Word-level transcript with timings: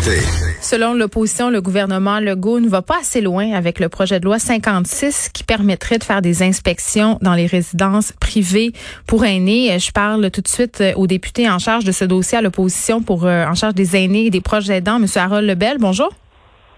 santé. 0.00 0.16
Selon 0.60 0.94
l'opposition, 0.94 1.50
le 1.50 1.60
gouvernement 1.60 2.20
Legault 2.20 2.60
ne 2.60 2.68
va 2.68 2.82
pas 2.82 2.98
assez 3.00 3.20
loin 3.20 3.52
avec 3.52 3.80
le 3.80 3.88
projet 3.88 4.20
de 4.20 4.24
loi 4.24 4.38
56 4.38 5.30
qui 5.30 5.44
permettrait 5.44 5.98
de 5.98 6.04
faire 6.04 6.22
des 6.22 6.42
inspections 6.42 7.18
dans 7.22 7.34
les 7.34 7.46
résidences 7.46 8.12
privées 8.12 8.72
pour 9.06 9.24
aînés. 9.24 9.78
Je 9.78 9.92
parle 9.92 10.30
tout 10.30 10.40
de 10.40 10.48
suite 10.48 10.82
au 10.96 11.06
député 11.06 11.48
en 11.48 11.58
charge 11.58 11.84
de 11.84 11.92
ce 11.92 12.04
dossier 12.04 12.38
à 12.38 12.42
l'opposition 12.42 13.02
pour 13.02 13.26
euh, 13.26 13.44
en 13.44 13.54
charge 13.54 13.74
des 13.74 13.96
aînés 13.96 14.26
et 14.26 14.30
des 14.30 14.40
proches 14.40 14.68
aidants, 14.68 14.96
M. 14.96 15.06
Harold 15.16 15.48
Lebel. 15.48 15.78
Bonjour. 15.78 16.10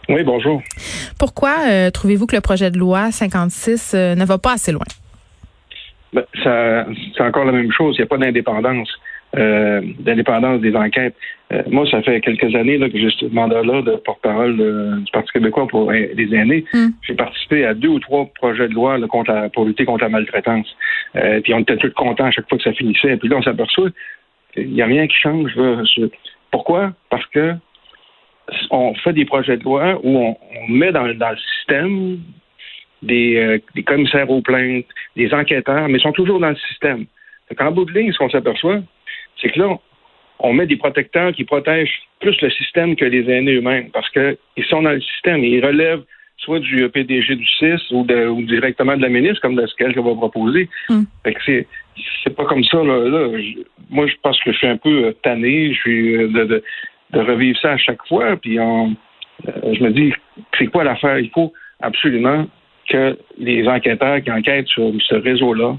Oui, 0.09 0.23
bonjour. 0.25 0.63
Pourquoi 1.19 1.55
euh, 1.69 1.91
trouvez-vous 1.91 2.27
que 2.27 2.37
le 2.37 2.43
projet 2.43 2.71
de 2.71 2.79
loi 2.79 3.11
56 3.11 3.93
euh, 3.95 4.15
ne 4.15 4.25
va 4.25 4.39
pas 4.39 4.53
assez 4.53 4.73
loin? 4.73 4.87
Ben, 6.13 6.25
ça, 6.43 6.87
c'est 7.17 7.23
encore 7.23 7.45
la 7.45 7.53
même 7.53 7.73
chose. 7.73 7.95
Il 7.97 8.03
n'y 8.03 8.05
a 8.05 8.09
pas 8.09 8.19
d'indépendance. 8.19 8.89
Euh, 9.35 9.81
d'indépendance 10.01 10.61
des 10.61 10.77
enquêtes. 10.77 11.15
Euh, 11.55 11.63
moi, 11.71 11.87
ça 11.91 12.03
fait 12.03 12.21
quelques 12.21 12.55
années 12.55 12.77
là, 12.77 12.91
que 12.91 12.99
j'ai 12.99 13.09
ce 13.09 13.25
mandat-là 13.25 13.81
de 13.81 13.93
porte-parole 13.93 14.57
du 14.59 15.11
Parti 15.11 15.33
québécois 15.33 15.67
pour 15.67 15.91
les 15.91 16.35
aînés. 16.35 16.67
Hmm. 16.75 16.89
J'ai 17.01 17.15
participé 17.15 17.65
à 17.65 17.73
deux 17.73 17.89
ou 17.89 17.99
trois 17.99 18.27
projets 18.27 18.69
de 18.69 18.75
loi 18.75 18.99
là, 18.99 19.07
contre 19.07 19.33
pour 19.55 19.65
lutter 19.65 19.87
contre 19.87 20.05
la 20.05 20.11
maltraitance. 20.11 20.67
Euh, 21.17 21.41
puis 21.41 21.55
on 21.55 21.61
était 21.61 21.79
tous 21.79 21.91
contents 21.93 22.27
à 22.27 22.31
chaque 22.31 22.47
fois 22.47 22.59
que 22.59 22.65
ça 22.65 22.75
finissait. 22.75 23.17
Puis 23.17 23.31
là, 23.31 23.37
on 23.39 23.43
s'aperçoit 23.43 23.89
qu'il 24.53 24.71
n'y 24.71 24.83
a 24.83 24.87
rien 24.87 25.07
qui 25.07 25.17
change. 25.17 25.57
Là. 25.57 25.83
Pourquoi? 26.51 26.93
Parce 27.09 27.25
que 27.29 27.55
on 28.71 28.93
fait 28.97 29.15
des 29.15 29.25
projets 29.25 29.57
de 29.57 29.65
loi 29.65 29.99
où 30.03 30.19
on, 30.19 30.37
met 30.69 30.93
dans, 30.93 31.09
dans, 31.15 31.31
le 31.31 31.39
système 31.57 32.19
des, 33.01 33.63
des 33.75 33.83
commissaires 33.83 34.29
aux 34.29 34.43
plaintes, 34.43 34.85
des 35.17 35.33
enquêteurs, 35.33 35.89
mais 35.89 35.99
ils 35.99 36.03
sont 36.03 36.13
toujours 36.13 36.39
dans 36.39 36.51
le 36.51 36.57
système. 36.57 37.07
En 37.59 37.71
bout 37.71 37.87
de 37.87 37.93
ligne, 37.93 38.13
ce 38.13 38.19
qu'on 38.19 38.31
s'aperçoit, 38.31 38.81
c'est 39.43 39.51
que 39.51 39.59
là, 39.59 39.77
on 40.39 40.53
met 40.53 40.67
des 40.67 40.77
protecteurs 40.77 41.33
qui 41.33 41.45
protègent 41.45 42.03
plus 42.21 42.41
le 42.41 42.51
système 42.51 42.97
que 42.97 43.05
les 43.05 43.29
aînés 43.31 43.57
eux-mêmes 43.57 43.91
parce 43.91 44.09
qu'ils 44.11 44.65
sont 44.69 44.83
dans 44.83 44.93
le 44.93 45.01
système 45.01 45.43
et 45.45 45.49
ils 45.49 45.65
relèvent 45.65 46.05
soit 46.39 46.59
du 46.59 46.89
PDG 46.89 47.37
du 47.37 47.47
CIS 47.47 47.93
ou, 47.93 48.05
directement 48.43 48.97
de 48.97 49.03
la 49.03 49.09
ministre, 49.09 49.41
comme 49.41 49.55
de 49.55 49.67
ce 49.67 49.75
qu'elle 49.77 49.95
va 49.95 50.15
proposer. 50.15 50.69
Hmm. 50.89 51.05
Fait 51.25 51.35
que 51.35 51.41
c'est, 51.47 51.67
c'est 52.25 52.35
pas 52.35 52.45
comme 52.45 52.65
ça. 52.65 52.83
Là, 52.83 53.29
moi, 53.91 54.07
je 54.07 54.15
pense 54.23 54.41
que 54.43 54.53
je 54.53 54.59
suis 54.59 54.67
un 54.67 54.77
peu 54.77 55.05
euh, 55.07 55.13
tanné 55.23 55.73
je 55.73 55.79
suis, 55.79 56.17
euh, 56.17 56.29
de, 56.29 56.63
de, 57.13 57.21
revivre 57.21 57.59
ça 57.61 57.73
à 57.73 57.77
chaque 57.77 58.05
fois. 58.09 58.37
Puis 58.37 58.59
euh, 58.59 58.87
je 59.47 59.85
me 59.85 59.91
dis, 59.91 60.13
c'est 60.59 60.67
quoi 60.67 60.83
l'affaire? 60.83 61.19
Il 61.19 61.31
faut 61.31 61.53
absolument 61.81 62.47
que 62.89 63.17
les 63.39 63.69
enquêteurs 63.69 64.21
qui 64.23 64.33
enquêtent 64.33 64.69
sur 64.69 64.93
ce 65.07 65.15
réseau-là 65.15 65.77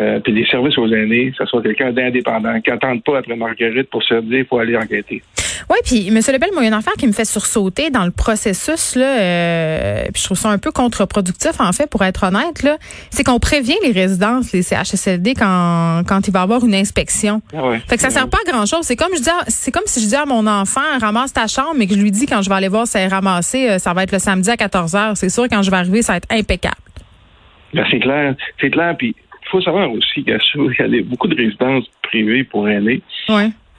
euh, 0.00 0.20
puis 0.20 0.32
des 0.32 0.46
services 0.46 0.78
aux 0.78 0.86
aînés, 0.86 1.32
ça 1.36 1.46
soit 1.46 1.62
quelqu'un 1.62 1.92
d'indépendant, 1.92 2.60
qui 2.60 2.70
n'attende 2.70 3.02
pas 3.02 3.18
après 3.18 3.36
Marguerite 3.36 3.90
pour 3.90 4.02
se 4.02 4.14
dire 4.20 4.38
qu'il 4.38 4.46
faut 4.46 4.58
aller 4.58 4.76
enquêter. 4.76 5.22
Oui, 5.68 5.76
puis 5.84 6.08
M. 6.08 6.14
Lebel, 6.14 6.50
moi, 6.52 6.62
il 6.62 6.64
y 6.64 6.64
a 6.66 6.68
une 6.68 6.74
affaire 6.74 6.94
qui 6.94 7.06
me 7.06 7.12
fait 7.12 7.24
sursauter 7.24 7.90
dans 7.90 8.04
le 8.04 8.10
processus, 8.10 8.96
là, 8.96 9.20
euh, 9.20 10.04
puis 10.12 10.20
je 10.20 10.24
trouve 10.24 10.38
ça 10.38 10.48
un 10.48 10.58
peu 10.58 10.70
contre-productif, 10.70 11.60
en 11.60 11.72
fait, 11.72 11.88
pour 11.88 12.02
être 12.04 12.24
honnête, 12.24 12.62
là, 12.62 12.76
c'est 13.10 13.24
qu'on 13.24 13.38
prévient 13.38 13.76
les 13.82 13.92
résidences, 13.92 14.52
les 14.52 14.62
CHSLD, 14.62 15.34
quand, 15.34 16.02
quand 16.08 16.26
il 16.26 16.32
va 16.32 16.40
y 16.40 16.42
avoir 16.42 16.64
une 16.64 16.74
inspection. 16.74 17.42
Ah 17.54 17.72
fait 17.86 17.96
que 17.96 18.02
ça 18.02 18.10
sert 18.10 18.28
pas 18.28 18.38
à 18.46 18.50
grand-chose. 18.50 18.82
C'est 18.82 18.96
comme 18.96 19.14
je 19.14 19.22
dis, 19.22 19.30
c'est 19.48 19.70
comme 19.70 19.86
si 19.86 20.02
je 20.02 20.08
dis 20.08 20.16
à 20.16 20.24
mon 20.24 20.46
enfant, 20.46 20.80
ramasse 21.00 21.32
ta 21.32 21.46
chambre, 21.46 21.74
mais 21.76 21.86
que 21.86 21.94
je 21.94 22.00
lui 22.00 22.10
dis 22.10 22.26
quand 22.26 22.42
je 22.42 22.48
vais 22.48 22.56
aller 22.56 22.68
voir 22.68 22.86
si 22.86 22.96
elle 22.96 23.04
est 23.04 23.08
ramassée, 23.08 23.70
euh, 23.70 23.78
ça 23.78 23.92
va 23.92 24.02
être 24.02 24.12
le 24.12 24.18
samedi 24.18 24.50
à 24.50 24.56
14 24.56 24.94
h 24.94 25.14
C'est 25.16 25.28
sûr, 25.28 25.44
quand 25.50 25.62
je 25.62 25.70
vais 25.70 25.76
arriver, 25.76 26.02
ça 26.02 26.14
va 26.14 26.16
être 26.18 26.32
impeccable. 26.32 26.76
Ben, 27.74 27.84
c'est 27.90 28.00
clair. 28.00 28.34
C'est 28.60 28.70
clair, 28.70 28.96
puis 28.96 29.14
faut 29.50 29.60
savoir 29.60 29.90
aussi 29.92 30.24
qu'il 30.24 30.28
y 30.28 30.32
a, 30.32 31.02
beaucoup 31.02 31.28
de 31.28 31.36
résidences 31.36 31.90
privées 32.02 32.44
pour 32.44 32.68
aînés. 32.68 33.02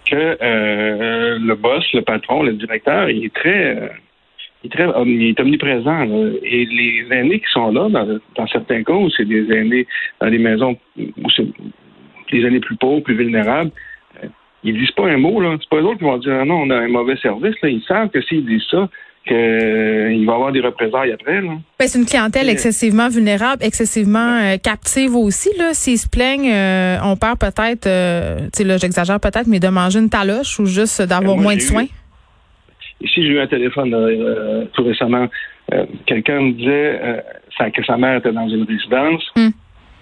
Que 0.05 0.37
euh, 0.41 1.39
le 1.39 1.55
boss, 1.55 1.85
le 1.93 2.01
patron, 2.01 2.43
le 2.43 2.53
directeur, 2.53 3.09
il 3.09 3.25
est 3.25 3.33
très, 3.33 3.77
euh, 3.77 3.87
il 4.63 4.67
est 4.67 4.75
très 4.75 5.41
omniprésent. 5.41 6.07
Et 6.43 6.65
les 6.65 7.05
aînés 7.11 7.39
qui 7.39 7.51
sont 7.51 7.71
là, 7.71 7.87
dans, 7.89 8.47
certains 8.47 8.83
cas 8.83 8.93
où 8.93 9.09
c'est 9.09 9.25
des 9.25 9.51
aînés 9.51 9.87
dans 10.19 10.29
des 10.29 10.39
maisons 10.39 10.77
où 10.97 11.29
c'est 11.35 11.47
des 12.31 12.45
aînés 12.45 12.59
plus 12.59 12.75
pauvres, 12.75 13.03
plus 13.03 13.15
vulnérables, 13.15 13.71
euh, 14.23 14.27
ils 14.63 14.77
disent 14.77 14.91
pas 14.91 15.07
un 15.07 15.17
mot. 15.17 15.39
Là. 15.39 15.57
C'est 15.59 15.69
pas 15.69 15.77
eux 15.77 15.85
autres 15.85 15.99
qui 15.99 16.03
vont 16.03 16.17
dire 16.17 16.39
ah 16.41 16.45
non, 16.45 16.63
on 16.63 16.69
a 16.69 16.77
un 16.77 16.87
mauvais 16.87 17.15
service. 17.17 17.55
Là. 17.61 17.69
Ils 17.69 17.83
savent 17.83 18.09
que 18.09 18.21
s'ils 18.21 18.45
disent 18.45 18.67
ça, 18.69 18.89
qu'il 19.27 19.35
euh, 19.35 20.25
va 20.25 20.31
y 20.31 20.35
avoir 20.35 20.51
des 20.51 20.61
représailles 20.61 21.11
après. 21.11 21.41
Ben, 21.41 21.61
c'est 21.77 21.99
une 21.99 22.05
clientèle 22.05 22.49
excessivement 22.49 23.07
vulnérable, 23.07 23.63
excessivement 23.63 24.39
euh, 24.39 24.57
captive 24.57 25.15
aussi. 25.15 25.49
Là. 25.57 25.73
S'ils 25.73 25.99
se 25.99 26.09
plaignent, 26.09 26.51
euh, 26.51 26.97
on 27.03 27.15
perd 27.15 27.37
peut-être, 27.39 27.83
tu 27.83 28.49
sais 28.53 28.63
là, 28.63 28.77
j'exagère 28.77 29.19
peut-être, 29.19 29.47
mais 29.47 29.59
de 29.59 29.67
manger 29.67 29.99
une 29.99 30.09
taloche 30.09 30.59
ou 30.59 30.65
juste 30.65 31.01
d'avoir 31.03 31.37
moins 31.37 31.55
de 31.55 31.61
soins. 31.61 31.85
ici, 33.01 33.23
j'ai 33.23 33.33
eu 33.33 33.39
un 33.39 33.47
téléphone 33.47 33.91
tout 34.73 34.83
récemment. 34.83 35.27
Quelqu'un 36.05 36.41
me 36.41 36.51
disait 36.53 37.23
que 37.75 37.85
sa 37.85 37.97
mère 37.97 38.17
était 38.17 38.31
dans 38.31 38.49
une 38.49 38.63
résidence. 38.63 39.23
Hmm. 39.35 39.49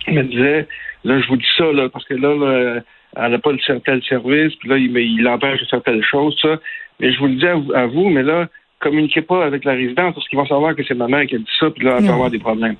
Il 0.07 0.13
me 0.13 0.24
disait, 0.24 0.68
là, 1.03 1.19
je 1.19 1.28
vous 1.28 1.38
dis 1.38 1.46
ça, 1.57 1.66
là, 1.74 1.90
parce 1.90 2.06
que 2.06 2.13
là, 2.13 2.81
elle 3.18 3.31
n'a 3.31 3.40
pas 3.40 3.51
le 3.51 3.80
tel 3.81 4.01
service, 4.03 4.56
puis 4.56 4.69
là, 4.69 4.78
il, 4.78 4.96
il 4.97 5.28
empêche 5.28 5.59
de 5.59 5.66
faire 5.66 5.84
telle 5.84 6.03
chose, 6.03 6.38
ça. 6.41 6.57
Mais 7.00 7.12
je 7.12 7.19
vous 7.19 7.28
le 7.28 7.36
dis 7.36 7.74
à 7.75 7.86
vous 7.86 8.09
mais 8.09 8.24
là, 8.24 8.47
communiquez 8.79 9.22
pas 9.22 9.45
avec 9.45 9.66
la 9.66 9.73
résidence 9.73 10.16
parce 10.16 10.28
qu'ils 10.28 10.40
vont 10.40 10.45
savoir 10.45 10.75
que 10.75 10.84
c'est 10.84 10.95
ma 10.95 11.07
mère 11.07 11.25
qui 11.25 11.35
a 11.35 11.40
dit 11.40 11.45
ça, 11.59 11.69
puis 11.69 11.85
là, 11.85 11.97
elle 12.00 12.06
va 12.06 12.13
avoir 12.13 12.31
des 12.31 12.40
problèmes. 12.40 12.75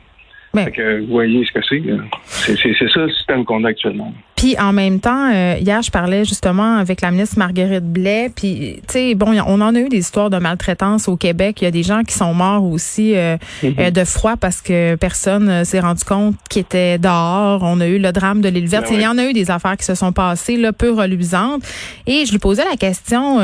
Fait 0.56 0.72
que 0.72 1.02
vous 1.02 1.08
voyez 1.08 1.46
ce 1.46 1.52
que 1.52 1.62
c'est. 1.64 1.82
C'est 2.26 2.90
ça 2.90 3.02
le 3.02 3.12
système 3.12 3.46
qu'on 3.46 3.64
a 3.64 3.70
actuellement. 3.70 4.14
Puis 4.40 4.58
en 4.58 4.72
même 4.72 5.02
temps, 5.02 5.30
euh, 5.34 5.58
hier, 5.60 5.82
je 5.82 5.92
parlais 5.92 6.24
justement 6.24 6.78
avec 6.78 7.02
la 7.02 7.12
ministre 7.12 7.38
Marguerite 7.38 7.84
Blais. 7.84 8.32
Puis, 8.34 8.80
tu 8.88 8.94
sais, 8.94 9.14
bon, 9.14 9.38
on 9.46 9.60
en 9.60 9.76
a 9.76 9.80
eu 9.82 9.90
des 9.90 9.98
histoires 9.98 10.30
de 10.30 10.38
maltraitance 10.38 11.10
au 11.10 11.18
Québec. 11.18 11.58
Il 11.60 11.66
y 11.66 11.68
a 11.68 11.72
des 11.72 11.84
gens 11.84 12.04
qui 12.06 12.14
sont 12.14 12.34
morts 12.34 12.64
aussi 12.64 13.18
euh, 13.18 13.36
mhm. 13.62 13.76
euh, 13.78 13.92
de 13.92 14.06
froid 14.06 14.38
parce 14.38 14.62
que 14.62 14.96
personne 14.96 15.66
s'est 15.66 15.82
rendu 15.82 16.06
compte 16.06 16.38
qu'ils 16.50 16.62
étaient 16.62 16.98
dehors. 16.98 17.64
On 17.64 17.82
a 17.82 17.88
eu 17.88 18.00
le 18.00 18.14
drame 18.14 18.40
de 18.40 18.48
l'île 18.48 18.70
verte. 18.70 18.86
Ben 18.88 18.96
Il 18.96 19.02
y 19.02 19.08
en 19.08 19.18
a 19.18 19.26
eu 19.26 19.34
des 19.34 19.52
affaires 19.52 19.76
qui 19.76 19.84
se 19.84 19.94
sont 19.94 20.14
passées, 20.14 20.56
là, 20.56 20.72
peu 20.72 20.94
reluisantes. 20.94 21.62
Et 22.08 22.26
je 22.26 22.32
lui 22.32 22.40
posais 22.40 22.64
la 22.64 22.78
question 22.78 23.40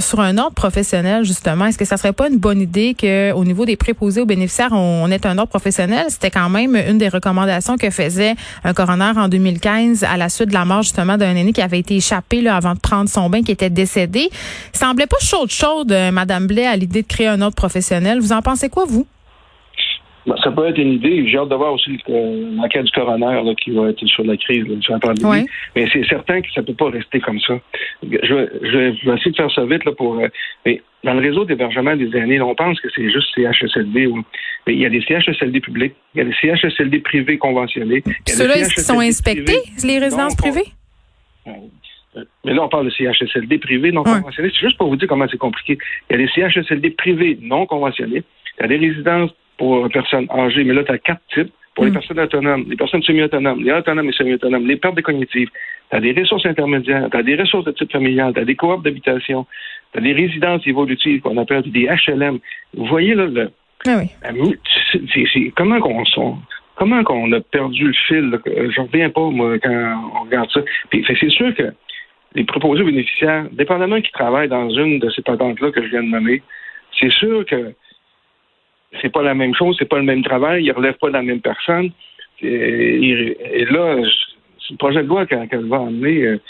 sur 0.00 0.18
un 0.18 0.36
ordre 0.36 0.54
professionnel, 0.54 1.24
justement. 1.24 1.66
Est-ce 1.66 1.78
que 1.78 1.84
ça 1.84 1.96
serait 1.96 2.12
pas 2.12 2.28
une 2.28 2.38
bonne 2.38 2.60
idée 2.60 2.96
qu'au 3.00 3.44
niveau 3.44 3.66
des 3.66 3.76
préposés 3.76 4.20
aux 4.20 4.26
bénéficiaires, 4.26 4.72
on, 4.72 5.04
on 5.04 5.10
ait 5.12 5.24
un 5.28 5.38
ordre 5.38 5.50
professionnel? 5.50 6.06
C'était 6.08 6.32
quand 6.32 6.48
même 6.48 6.74
une 6.74 6.98
des 6.98 7.08
recommandations 7.08 7.76
que 7.76 7.88
faisait 7.90 8.34
un 8.64 8.74
coroner 8.74 9.12
en 9.16 9.28
2015 9.28 10.02
à 10.02 10.16
la 10.16 10.23
la 10.24 10.28
suite 10.30 10.48
de 10.48 10.54
la 10.54 10.64
mort 10.64 10.82
justement 10.82 11.16
d'un 11.18 11.36
aîné 11.36 11.52
qui 11.52 11.60
avait 11.60 11.78
été 11.78 11.96
échappé 11.96 12.40
là, 12.40 12.56
avant 12.56 12.74
de 12.74 12.80
prendre 12.80 13.08
son 13.08 13.28
bain, 13.28 13.42
qui 13.42 13.52
était 13.52 13.70
décédé. 13.70 14.30
semblait 14.72 15.06
pas 15.06 15.18
chaude 15.20 15.50
chaude, 15.50 15.92
euh, 15.92 16.10
Madame 16.10 16.46
Blais, 16.46 16.66
à 16.66 16.76
l'idée 16.76 17.02
de 17.02 17.06
créer 17.06 17.28
un 17.28 17.42
autre 17.42 17.56
professionnel. 17.56 18.20
Vous 18.20 18.32
en 18.32 18.42
pensez 18.42 18.68
quoi, 18.68 18.84
vous? 18.86 19.06
Ben, 20.26 20.36
ça 20.42 20.50
peut 20.50 20.66
être 20.66 20.78
une 20.78 20.92
idée. 20.94 21.28
J'ai 21.28 21.38
hâte 21.38 21.50
de 21.50 21.54
voir 21.54 21.74
aussi 21.74 21.98
l'enquête 22.08 22.84
du 22.84 22.92
coroner 22.92 23.42
là, 23.44 23.54
qui 23.54 23.70
va 23.72 23.90
être 23.90 24.06
sur 24.06 24.24
la 24.24 24.36
crise, 24.36 24.64
sur 24.80 24.94
la 24.94 24.98
pandémie. 24.98 25.46
Mais 25.76 25.86
c'est 25.92 26.06
certain 26.06 26.40
que 26.40 26.50
ça 26.52 26.62
ne 26.62 26.66
peut 26.66 26.74
pas 26.74 26.90
rester 26.90 27.20
comme 27.20 27.40
ça. 27.40 27.58
Je, 28.02 28.34
vais 28.34 29.14
essayer 29.14 29.30
de 29.30 29.36
faire 29.36 29.50
ça 29.50 29.64
vite 29.64 29.84
là, 29.84 29.92
pour. 29.92 30.18
Euh, 30.18 30.28
mais 30.64 30.82
dans 31.02 31.14
le 31.14 31.20
réseau 31.20 31.44
d'hébergement 31.44 31.94
des 31.94 32.16
aînés, 32.16 32.40
on 32.40 32.54
pense 32.54 32.80
que 32.80 32.88
c'est 32.94 33.10
juste 33.10 33.28
CHSLD. 33.34 34.08
Mais 34.66 34.74
il 34.74 34.80
y 34.80 34.86
a 34.86 34.90
des 34.90 35.02
CHSLD 35.02 35.60
publics, 35.60 35.94
il 36.14 36.18
y 36.18 36.20
a 36.22 36.24
des 36.24 36.34
CHSLD 36.34 37.00
privés 37.00 37.36
conventionnés. 37.36 38.02
Ceux-là, 38.26 38.54
qui 38.54 38.80
sont 38.80 39.00
inspectés, 39.00 39.58
les 39.84 39.98
résidences 39.98 40.36
privées? 40.36 40.72
Mais 42.44 42.54
là, 42.54 42.62
on 42.62 42.68
parle 42.68 42.86
de 42.86 42.90
CHSLD 42.90 43.58
privés 43.58 43.92
non 43.92 44.04
conventionnés. 44.04 44.50
C'est 44.54 44.66
juste 44.66 44.78
pour 44.78 44.88
vous 44.88 44.96
dire 44.96 45.08
comment 45.08 45.26
c'est 45.30 45.36
compliqué. 45.36 45.78
Il 46.08 46.16
y 46.16 46.22
a 46.22 46.26
des 46.26 46.28
CHSLD 46.32 46.90
privés 46.90 47.38
non 47.42 47.66
conventionnés. 47.66 48.22
Il 48.58 48.62
y 48.62 48.64
a 48.64 48.68
des 48.68 48.76
résidences 48.76 49.30
pour 49.58 49.88
personnes 49.90 50.26
âgées, 50.30 50.64
mais 50.64 50.74
là, 50.74 50.84
tu 50.84 50.92
as 50.92 50.98
quatre 50.98 51.22
types. 51.32 51.52
Pour 51.74 51.84
les 51.84 51.90
mm. 51.90 51.94
personnes 51.94 52.20
autonomes, 52.20 52.64
les 52.68 52.76
personnes 52.76 53.02
semi-autonomes, 53.02 53.62
les 53.64 53.72
autonomes 53.72 54.08
et 54.08 54.12
semi-autonomes, 54.12 54.64
les 54.64 54.76
pertes 54.76 55.00
cognitives, 55.02 55.48
tu 55.90 55.96
as 55.96 56.00
des 56.00 56.12
ressources 56.12 56.46
intermédiaires, 56.46 57.08
tu 57.10 57.16
as 57.16 57.22
des 57.24 57.34
ressources 57.34 57.64
de 57.64 57.72
type 57.72 57.90
familial, 57.90 58.32
tu 58.32 58.40
as 58.40 58.44
des 58.44 58.54
coop 58.54 58.84
d'habitation, 58.84 59.44
tu 59.92 59.98
as 59.98 60.02
des 60.02 60.12
résidences 60.12 60.64
évolutives 60.68 61.20
qu'on 61.20 61.36
appelle 61.36 61.62
des 61.72 61.88
HLM. 62.06 62.38
Vous 62.74 62.86
voyez, 62.86 63.14
là, 63.16 63.26
le, 63.26 63.50
ah 63.86 63.98
oui. 63.98 64.56
c'est, 65.32 65.52
comment 65.56 65.80
qu'on 65.80 66.04
comment 66.76 67.04
qu'on 67.04 67.30
a 67.32 67.40
perdu 67.40 67.86
le 67.86 67.92
fil? 67.92 68.38
Je 68.46 68.80
reviens 68.80 69.10
pas, 69.10 69.28
moi, 69.30 69.58
quand 69.58 70.10
on 70.14 70.24
regarde 70.24 70.50
ça. 70.50 70.60
Puis 70.90 71.04
c'est 71.06 71.30
sûr 71.30 71.54
que 71.54 71.74
les 72.34 72.44
proposés 72.44 72.82
bénéficiaires, 72.82 73.46
dépendamment 73.52 74.00
qui 74.00 74.10
travaillent 74.12 74.48
dans 74.48 74.70
une 74.70 74.98
de 74.98 75.10
ces 75.10 75.22
patentes-là 75.22 75.70
que 75.70 75.82
je 75.82 75.88
viens 75.88 76.02
de 76.02 76.08
nommer, 76.08 76.42
c'est 76.98 77.12
sûr 77.12 77.44
que 77.44 77.74
c'est 79.00 79.12
pas 79.12 79.22
la 79.22 79.34
même 79.34 79.54
chose, 79.54 79.76
c'est 79.78 79.88
pas 79.88 79.98
le 79.98 80.04
même 80.04 80.22
travail, 80.22 80.64
il 80.64 80.72
relève 80.72 80.94
pas 80.94 81.08
de 81.08 81.12
la 81.12 81.22
même 81.22 81.40
personne. 81.40 81.90
Et, 82.42 83.64
là, 83.70 83.96
le 83.96 84.76
projet 84.76 85.02
de 85.02 85.08
loi 85.08 85.26
qu'elle 85.26 85.66
va 85.68 85.80
emmener, 85.80 86.22
euh, 86.22 86.40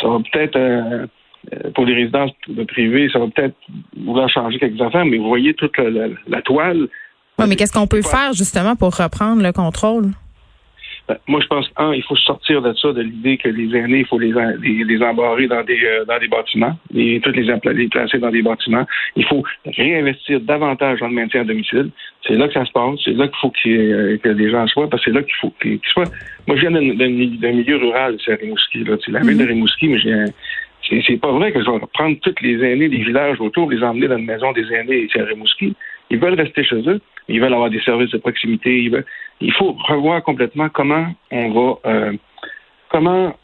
ça 0.00 0.08
va 0.08 0.18
peut-être 0.18 0.56
euh, 0.56 1.06
euh, 1.52 1.70
pour 1.74 1.84
les 1.86 1.94
résidences 1.94 2.32
privées, 2.68 3.08
ça 3.12 3.18
va 3.18 3.26
peut-être 3.28 3.54
vouloir 3.96 4.28
changer 4.28 4.58
quelques 4.58 4.80
affaires, 4.80 5.04
mais 5.04 5.18
vous 5.18 5.28
voyez 5.28 5.54
toute 5.54 5.76
la, 5.78 6.42
toile. 6.42 6.88
Oui, 7.38 7.46
mais 7.48 7.56
qu'est-ce 7.56 7.72
qu'on 7.72 7.86
peut 7.86 8.02
faire 8.02 8.32
justement 8.32 8.76
pour 8.76 8.96
reprendre 8.96 9.42
le 9.42 9.52
contrôle? 9.52 10.10
Ben, 11.10 11.18
moi, 11.26 11.40
je 11.40 11.48
pense 11.48 11.68
qu'un, 11.70 11.92
il 11.92 12.04
faut 12.04 12.14
sortir 12.14 12.62
de 12.62 12.72
ça, 12.74 12.92
de 12.92 13.02
l'idée 13.02 13.36
que 13.36 13.48
les 13.48 13.76
aînés, 13.76 13.98
il 13.98 14.06
faut 14.06 14.20
les, 14.20 14.32
les, 14.62 14.84
les 14.84 15.02
embarrer 15.02 15.48
dans 15.48 15.64
des, 15.64 15.84
euh, 15.84 16.04
dans 16.04 16.20
des 16.20 16.28
bâtiments, 16.28 16.78
et 16.94 17.18
toutes 17.18 17.34
les, 17.34 17.52
les 17.74 17.88
placer 17.88 18.18
dans 18.18 18.30
des 18.30 18.42
bâtiments. 18.42 18.86
Il 19.16 19.24
faut 19.24 19.42
réinvestir 19.76 20.40
davantage 20.40 21.00
dans 21.00 21.08
le 21.08 21.14
maintien 21.14 21.40
à 21.40 21.44
domicile. 21.44 21.90
C'est 22.24 22.34
là 22.34 22.46
que 22.46 22.54
ça 22.54 22.64
se 22.64 22.70
passe. 22.70 23.00
C'est 23.04 23.14
là 23.14 23.26
qu'il 23.26 23.38
faut 23.40 23.52
euh, 23.66 24.18
que 24.18 24.28
les 24.28 24.50
gens 24.52 24.64
soient, 24.68 24.88
parce 24.88 25.04
que 25.04 25.10
c'est 25.10 25.16
là 25.16 25.24
qu'il 25.24 25.34
faut 25.40 25.52
qu'ils 25.60 25.80
soient. 25.92 26.04
Moi, 26.46 26.56
je 26.56 26.60
viens 26.60 26.70
d'un 26.70 27.52
milieu 27.52 27.76
rural, 27.78 28.16
c'est 28.24 28.34
à 28.34 28.36
Rimouski. 28.36 28.84
Là. 28.84 28.96
C'est 29.04 29.10
la 29.10 29.18
ville 29.18 29.36
de 29.36 29.42
mm-hmm. 29.42 29.48
Rimouski, 29.48 29.88
mais 29.88 29.98
j'ai 29.98 30.24
c'est 31.06 31.20
pas 31.20 31.32
vrai 31.32 31.50
que 31.50 31.60
je 31.60 31.68
vais 31.68 31.78
prendre 31.92 32.16
tous 32.22 32.34
les 32.40 32.62
aînés 32.64 32.88
des 32.88 33.02
villages 33.02 33.40
autour, 33.40 33.68
les 33.68 33.82
emmener 33.82 34.06
dans 34.06 34.16
une 34.16 34.26
maison 34.26 34.52
des 34.52 34.72
aînés 34.72 35.06
ici 35.06 35.18
à 35.18 35.24
Rimouski. 35.24 35.74
Ils 36.10 36.18
veulent 36.18 36.34
rester 36.34 36.64
chez 36.64 36.88
eux. 36.88 37.00
Ils 37.28 37.40
veulent 37.40 37.54
avoir 37.54 37.70
des 37.70 37.80
services 37.80 38.10
de 38.10 38.18
proximité. 38.18 38.90
Il 39.40 39.52
faut 39.52 39.72
revoir 39.88 40.22
complètement 40.22 40.68
comment 40.68 41.06
on 41.30 41.50
va 41.50 41.90
euh, 41.90 42.12
comment 42.90 43.34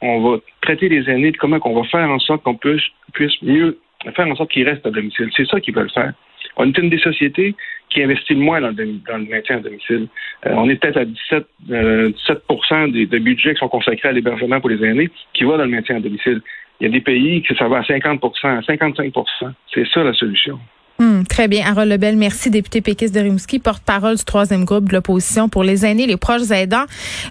on 0.00 0.20
va 0.20 0.38
traiter 0.62 0.88
les 0.88 1.08
aînés, 1.08 1.32
comment 1.32 1.58
on 1.64 1.80
va 1.80 1.88
faire 1.88 2.08
en 2.10 2.18
sorte 2.18 2.42
qu'on 2.42 2.56
puisse, 2.56 2.82
puisse 3.12 3.40
mieux 3.42 3.78
faire 4.16 4.26
en 4.26 4.34
sorte 4.34 4.50
qu'ils 4.50 4.68
restent 4.68 4.86
à 4.86 4.90
domicile. 4.90 5.30
C'est 5.36 5.46
ça 5.46 5.60
qu'ils 5.60 5.74
veulent 5.74 5.90
faire. 5.90 6.12
On 6.56 6.66
est 6.66 6.78
une 6.78 6.90
des 6.90 6.98
sociétés 6.98 7.54
qui 7.88 8.02
investit 8.02 8.34
le 8.34 8.40
moins 8.40 8.60
dans 8.60 8.74
le, 8.76 9.28
maintien 9.28 9.56
à 9.56 9.60
domicile. 9.60 10.08
Euh, 10.46 10.54
on 10.54 10.68
est 10.68 10.76
peut-être 10.76 10.98
à 10.98 11.04
17, 11.04 11.46
euh, 11.70 12.10
17 12.10 12.92
des, 12.92 13.06
de 13.06 13.18
budgets 13.18 13.54
qui 13.54 13.60
sont 13.60 13.68
consacrés 13.68 14.08
à 14.08 14.12
l'hébergement 14.12 14.60
pour 14.60 14.70
les 14.70 14.84
aînés 14.84 15.10
qui 15.34 15.44
va 15.44 15.56
dans 15.56 15.64
le 15.64 15.70
maintien 15.70 15.96
à 15.96 16.00
domicile. 16.00 16.42
Il 16.80 16.86
y 16.86 16.86
a 16.88 16.92
des 16.92 17.00
pays 17.00 17.42
que 17.42 17.54
ça 17.54 17.68
va 17.68 17.78
à 17.78 17.82
50% 17.82 18.18
à 18.44 18.60
55% 18.60 19.52
C'est 19.72 19.86
ça 19.88 20.02
la 20.02 20.12
solution. 20.14 20.58
Hmm, 21.02 21.24
très 21.24 21.48
bien. 21.48 21.66
Harold 21.66 21.90
Lebel, 21.90 22.16
merci, 22.16 22.48
député 22.48 22.80
péquiste 22.80 23.12
de 23.12 23.18
Rimouski, 23.18 23.58
porte-parole 23.58 24.14
du 24.14 24.22
troisième 24.22 24.64
groupe 24.64 24.86
de 24.88 24.92
l'opposition 24.92 25.48
pour 25.48 25.64
les 25.64 25.84
aînés, 25.84 26.06
les 26.06 26.16
proches 26.16 26.48
aidants. 26.52 26.84
Euh, 26.84 27.30